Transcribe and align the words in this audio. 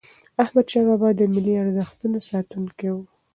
احمدشاه 0.43 0.85
بابا 0.89 1.09
د 1.17 1.21
ملي 1.33 1.53
ارزښتونو 1.63 2.17
ساتونکی 2.29 2.87
و. 2.93 2.97